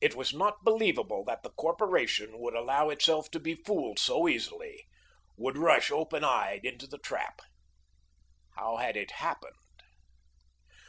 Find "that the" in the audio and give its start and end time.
1.24-1.50